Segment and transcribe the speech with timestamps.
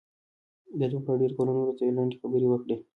[0.79, 2.75] د دومره ډېرو کلونو وروسته یې لنډې خبرې وکړې.